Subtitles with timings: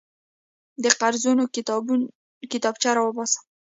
[0.83, 1.43] د قرضونو
[2.51, 3.39] کتابچه راوباسه.